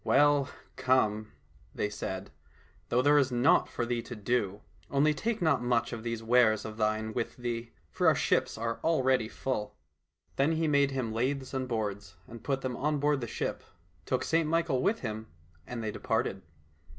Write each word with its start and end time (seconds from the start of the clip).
"Well, 0.03 0.49
come," 0.77 1.31
they 1.75 1.87
said," 1.91 2.31
though 2.89 3.03
there 3.03 3.19
is 3.19 3.31
naught 3.31 3.69
for 3.69 3.85
thee 3.85 4.01
to 4.01 4.15
do; 4.15 4.61
only 4.89 5.13
take 5.13 5.43
not 5.43 5.61
much 5.61 5.93
of 5.93 6.01
these 6.01 6.23
wares 6.23 6.65
of 6.65 6.77
thine 6.77 7.13
with 7.13 7.37
thee, 7.37 7.71
for 7.91 8.07
our 8.07 8.15
ships 8.15 8.57
are 8.57 8.79
already 8.83 9.27
full."— 9.29 9.75
Then 10.37 10.53
he 10.53 10.67
made 10.67 10.89
him 10.89 11.13
laths 11.13 11.53
and 11.53 11.67
boards, 11.67 12.15
put 12.41 12.61
them 12.61 12.75
on 12.75 12.97
board 12.97 13.21
the 13.21 13.27
ship, 13.27 13.61
took 14.07 14.23
St 14.23 14.49
Michael 14.49 14.81
with 14.81 15.01
him, 15.01 15.27
and 15.67 15.83
they 15.83 15.91
departed. 15.91 16.41